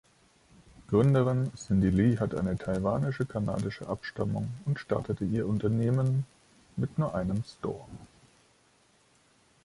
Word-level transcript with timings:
Gründerin 0.89 1.51
Cindy 1.55 1.91
Lee 1.91 2.17
hat 2.17 2.33
eine 2.33 2.57
taiwanische-kanadische 2.57 3.85
Abstammung 3.87 4.51
und 4.65 4.79
startete 4.79 5.25
ihr 5.25 5.45
Unternehmen 5.47 6.25
mit 6.75 6.97
nur 6.97 7.13
einem 7.13 7.43
Store. 7.43 7.85